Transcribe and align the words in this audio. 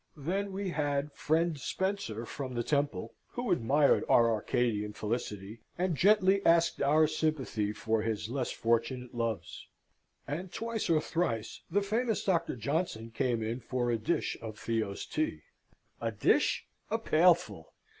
Then 0.17 0.51
we 0.51 0.71
had 0.71 1.13
friend 1.13 1.59
Spencer 1.59 2.25
from 2.25 2.55
the 2.55 2.63
Temple, 2.63 3.13
who 3.33 3.51
admired 3.51 4.03
our 4.09 4.31
Arcadian 4.33 4.93
felicity, 4.93 5.61
and 5.77 5.95
gently 5.95 6.43
asked 6.43 6.81
our 6.81 7.05
sympathy 7.05 7.71
for 7.71 8.01
his 8.01 8.27
less 8.27 8.49
fortunate 8.51 9.13
loves; 9.13 9.67
and 10.27 10.51
twice 10.51 10.89
or 10.89 11.01
thrice 11.01 11.61
the 11.69 11.83
famous 11.83 12.23
Doctor 12.25 12.55
Johnson 12.55 13.11
came 13.11 13.43
in 13.43 13.59
for 13.59 13.91
a 13.91 13.97
dish 13.99 14.35
of 14.41 14.57
Theo's 14.57 15.05
tea. 15.05 15.43
A 16.01 16.11
dish? 16.11 16.65
a 16.89 16.97
pailful! 16.97 17.71